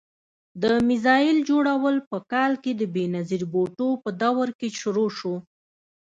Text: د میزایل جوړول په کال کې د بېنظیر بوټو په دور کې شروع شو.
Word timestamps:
د 0.61 0.63
میزایل 0.87 1.37
جوړول 1.49 1.95
په 2.09 2.17
کال 2.31 2.51
کې 2.63 2.71
د 2.75 2.83
بېنظیر 2.95 3.43
بوټو 3.53 3.89
په 4.03 4.09
دور 4.21 4.47
کې 4.59 4.67
شروع 4.79 5.09
شو. 5.17 5.35